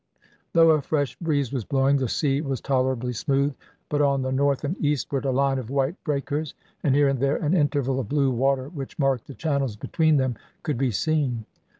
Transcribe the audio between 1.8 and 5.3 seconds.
the sea was tolerably smooth, but on the north and eastward